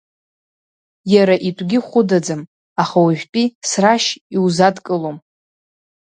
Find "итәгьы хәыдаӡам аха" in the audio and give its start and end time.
1.47-2.97